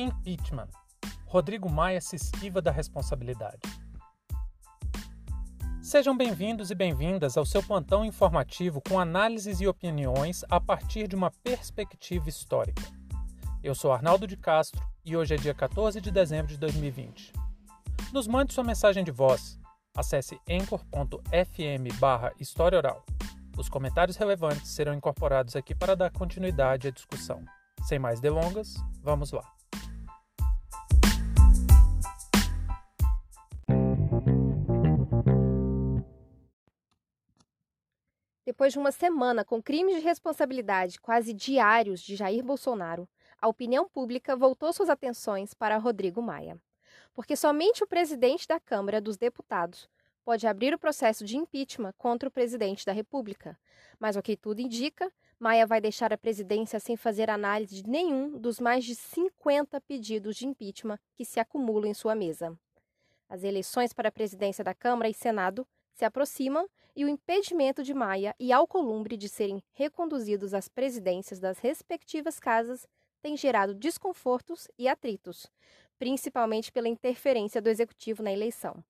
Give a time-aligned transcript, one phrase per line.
[0.00, 0.70] Impeachment.
[1.26, 3.60] Rodrigo Maia se esquiva da responsabilidade.
[5.82, 11.14] Sejam bem-vindos e bem-vindas ao seu plantão informativo com análises e opiniões a partir de
[11.14, 12.82] uma perspectiva histórica.
[13.62, 17.32] Eu sou Arnaldo de Castro e hoje é dia 14 de dezembro de 2020.
[18.10, 19.58] Nos mande sua mensagem de voz.
[19.94, 23.04] Acesse anchor.fm barra História Oral.
[23.58, 27.44] Os comentários relevantes serão incorporados aqui para dar continuidade à discussão.
[27.82, 29.59] Sem mais delongas, vamos lá.
[38.50, 43.08] Depois de uma semana com crimes de responsabilidade quase diários de Jair Bolsonaro,
[43.40, 46.60] a opinião pública voltou suas atenções para Rodrigo Maia.
[47.14, 49.88] Porque somente o presidente da Câmara dos Deputados
[50.24, 53.56] pode abrir o processo de impeachment contra o presidente da República.
[54.00, 58.36] Mas o que tudo indica, Maia vai deixar a presidência sem fazer análise de nenhum
[58.36, 62.58] dos mais de 50 pedidos de impeachment que se acumulam em sua mesa.
[63.28, 65.64] As eleições para a presidência da Câmara e Senado
[65.94, 71.58] se aproximam e o impedimento de Maia e Alcolumbre de serem reconduzidos às presidências das
[71.58, 72.86] respectivas casas
[73.20, 75.50] tem gerado desconfortos e atritos,
[75.98, 78.82] principalmente pela interferência do executivo na eleição.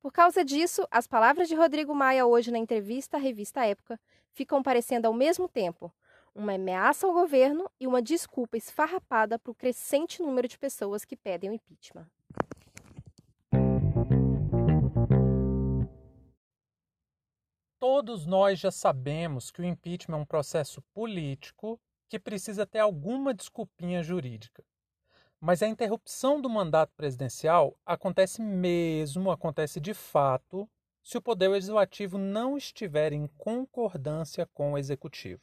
[0.00, 4.00] Por causa disso, as palavras de Rodrigo Maia hoje na entrevista à revista Época
[4.32, 5.92] ficam parecendo ao mesmo tempo
[6.34, 11.16] uma ameaça ao governo e uma desculpa esfarrapada para o crescente número de pessoas que
[11.16, 12.06] pedem o impeachment.
[17.82, 23.34] Todos nós já sabemos que o impeachment é um processo político que precisa ter alguma
[23.34, 24.62] desculpinha jurídica.
[25.40, 30.70] Mas a interrupção do mandato presidencial acontece mesmo, acontece de fato,
[31.02, 35.42] se o Poder Legislativo não estiver em concordância com o Executivo.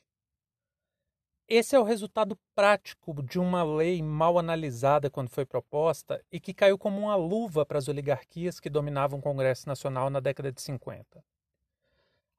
[1.46, 6.54] Esse é o resultado prático de uma lei mal analisada quando foi proposta e que
[6.54, 10.62] caiu como uma luva para as oligarquias que dominavam o Congresso Nacional na década de
[10.62, 11.22] 50.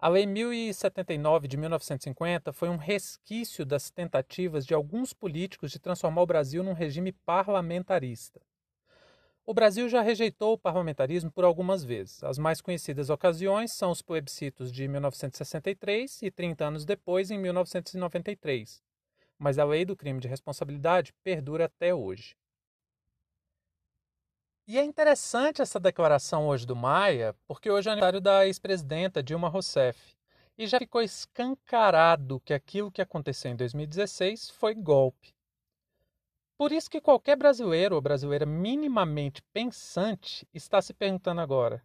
[0.03, 6.23] A Lei 1079 de 1950 foi um resquício das tentativas de alguns políticos de transformar
[6.23, 8.41] o Brasil num regime parlamentarista.
[9.45, 12.25] O Brasil já rejeitou o parlamentarismo por algumas vezes.
[12.25, 18.83] As mais conhecidas ocasiões são os plebiscitos de 1963 e 30 anos depois, em 1993.
[19.39, 22.35] Mas a lei do crime de responsabilidade perdura até hoje.
[24.73, 29.49] E é interessante essa declaração hoje do Maia, porque hoje é aniversário da ex-presidenta Dilma
[29.49, 30.15] Rousseff.
[30.57, 35.35] E já ficou escancarado que aquilo que aconteceu em 2016 foi golpe.
[36.57, 41.85] Por isso que qualquer brasileiro ou brasileira minimamente pensante está se perguntando agora: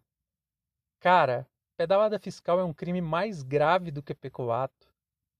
[1.00, 1.44] cara,
[1.76, 4.86] pedalada fiscal é um crime mais grave do que peculato?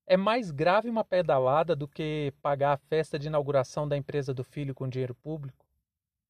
[0.05, 4.43] É mais grave uma pedalada do que pagar a festa de inauguração da empresa do
[4.43, 5.66] filho com dinheiro público?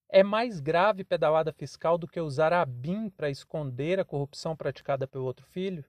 [0.08, 5.06] É mais grave pedalada fiscal do que usar a BIM para esconder a corrupção praticada
[5.06, 5.84] pelo outro filho?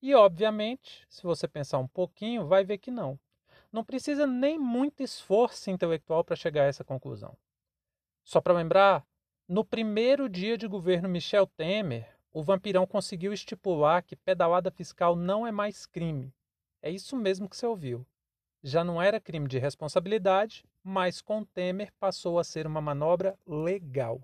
[0.00, 3.18] E, obviamente, se você pensar um pouquinho, vai ver que não
[3.72, 7.36] não precisa nem muito esforço intelectual para chegar a essa conclusão.
[8.22, 9.04] Só para lembrar,
[9.48, 15.46] no primeiro dia de governo Michel Temer, o vampirão conseguiu estipular que pedalada fiscal não
[15.46, 16.32] é mais crime.
[16.82, 18.06] É isso mesmo que você ouviu.
[18.62, 24.20] Já não era crime de responsabilidade, mas com Temer passou a ser uma manobra legal.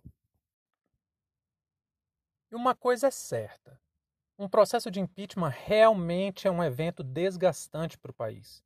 [2.51, 3.81] E uma coisa é certa:
[4.39, 8.63] um processo de impeachment realmente é um evento desgastante para o país.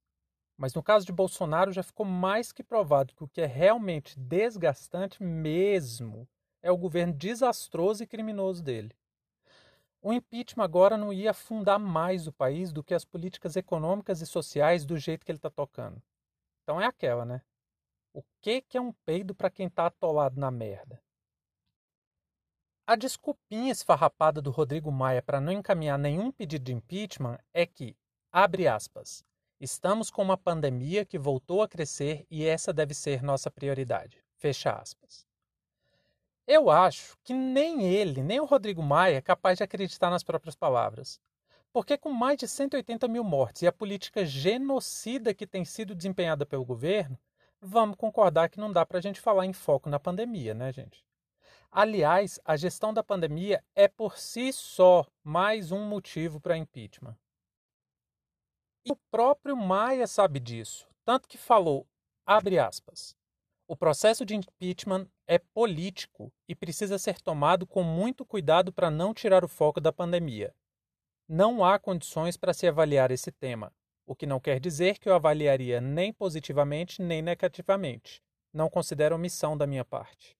[0.56, 4.18] Mas no caso de Bolsonaro já ficou mais que provado que o que é realmente
[4.18, 6.28] desgastante mesmo
[6.62, 8.94] é o governo desastroso e criminoso dele.
[10.00, 14.26] O impeachment agora não ia afundar mais o país do que as políticas econômicas e
[14.26, 16.02] sociais do jeito que ele está tocando.
[16.62, 17.40] Então é aquela, né?
[18.12, 21.02] O que, que é um peido para quem está atolado na merda?
[22.86, 27.96] A desculpinha esfarrapada do Rodrigo Maia para não encaminhar nenhum pedido de impeachment é que,
[28.30, 29.24] abre aspas,
[29.62, 34.20] Estamos com uma pandemia que voltou a crescer e essa deve ser nossa prioridade.
[34.36, 35.24] Fecha aspas.
[36.48, 40.56] Eu acho que nem ele, nem o Rodrigo Maia é capaz de acreditar nas próprias
[40.56, 41.20] palavras.
[41.72, 46.44] Porque com mais de 180 mil mortes e a política genocida que tem sido desempenhada
[46.44, 47.16] pelo governo,
[47.62, 51.06] vamos concordar que não dá para a gente falar em foco na pandemia, né, gente?
[51.70, 57.16] Aliás, a gestão da pandemia é por si só mais um motivo para impeachment.
[58.84, 61.86] E o próprio Maia sabe disso, tanto que falou,
[62.26, 63.16] abre aspas,
[63.68, 69.14] o processo de impeachment é político e precisa ser tomado com muito cuidado para não
[69.14, 70.52] tirar o foco da pandemia.
[71.28, 73.72] Não há condições para se avaliar esse tema,
[74.06, 78.22] o que não quer dizer que eu avaliaria nem positivamente nem negativamente.
[78.52, 80.36] não considero omissão da minha parte.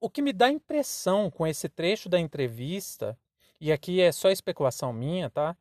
[0.00, 3.16] O que me dá impressão com esse trecho da entrevista,
[3.60, 5.56] e aqui é só especulação minha, tá?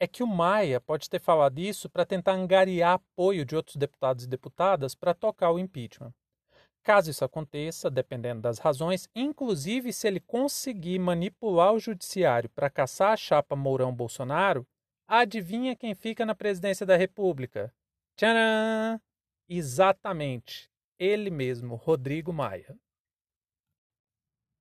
[0.00, 4.24] É que o Maia pode ter falado isso para tentar angariar apoio de outros deputados
[4.24, 6.12] e deputadas para tocar o impeachment.
[6.82, 13.12] Caso isso aconteça, dependendo das razões, inclusive se ele conseguir manipular o judiciário para caçar
[13.12, 14.66] a chapa Mourão-Bolsonaro,
[15.06, 17.72] adivinha quem fica na presidência da República?
[18.16, 19.00] Tcharam!
[19.48, 22.76] Exatamente, ele mesmo, Rodrigo Maia.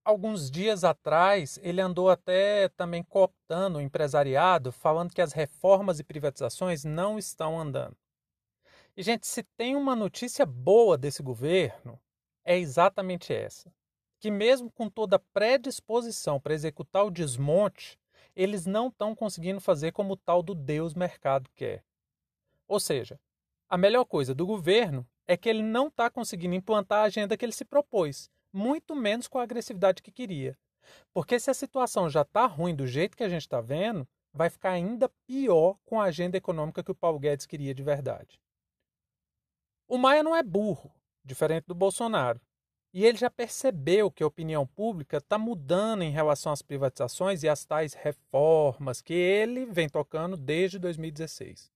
[0.04, 6.04] Alguns dias atrás, ele andou até também cooptando o empresariado, falando que as reformas e
[6.04, 7.98] privatizações não estão andando.
[8.96, 12.00] E, gente, se tem uma notícia boa desse governo,
[12.46, 13.74] é exatamente essa:
[14.20, 18.00] que, mesmo com toda a predisposição para executar o desmonte,
[18.36, 21.84] eles não estão conseguindo fazer como o tal do Deus mercado quer.
[22.68, 23.20] Ou seja,
[23.70, 27.46] a melhor coisa do governo é que ele não está conseguindo implantar a agenda que
[27.46, 30.58] ele se propôs, muito menos com a agressividade que queria.
[31.14, 34.50] Porque se a situação já está ruim do jeito que a gente está vendo, vai
[34.50, 38.40] ficar ainda pior com a agenda econômica que o Paulo Guedes queria de verdade.
[39.88, 40.92] O Maia não é burro
[41.24, 42.40] diferente do Bolsonaro.
[42.96, 47.50] E ele já percebeu que a opinião pública está mudando em relação às privatizações e
[47.50, 51.70] às tais reformas que ele vem tocando desde 2016.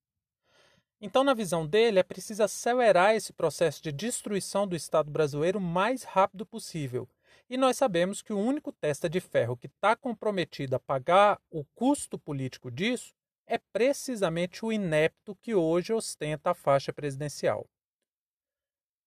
[1.02, 5.62] Então, na visão dele, é preciso acelerar esse processo de destruição do Estado brasileiro o
[5.62, 7.06] mais rápido possível.
[7.50, 11.66] E nós sabemos que o único testa de ferro que está comprometido a pagar o
[11.76, 13.14] custo político disso
[13.46, 17.68] é precisamente o inepto que hoje ostenta a faixa presidencial.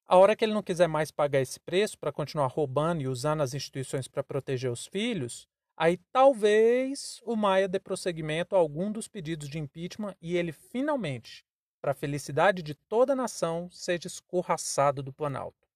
[0.07, 3.41] A hora que ele não quiser mais pagar esse preço para continuar roubando e usando
[3.41, 9.09] as instituições para proteger os filhos, aí talvez o Maia dê prosseguimento a algum dos
[9.09, 11.45] pedidos de impeachment e ele finalmente,
[11.81, 15.67] para a felicidade de toda a nação, seja escorraçado do Planalto.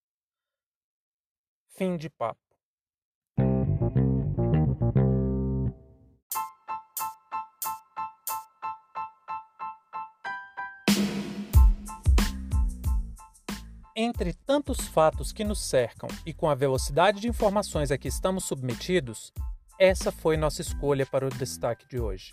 [1.69, 2.46] Fim de papo.
[13.99, 18.45] Entre tantos fatos que nos cercam e com a velocidade de informações a que estamos
[18.45, 19.33] submetidos,
[19.79, 22.31] essa foi nossa escolha para o destaque de hoje.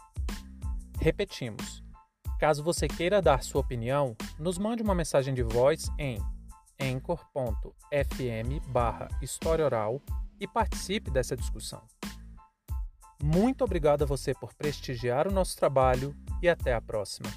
[0.99, 1.81] Repetimos:
[2.37, 6.19] caso você queira dar sua opinião, nos mande uma mensagem de voz em
[6.81, 8.59] anchor.fm
[9.21, 10.01] história oral
[10.41, 11.81] e participe dessa discussão.
[13.23, 17.29] Muito obrigado a você por prestigiar o nosso trabalho e até a próxima.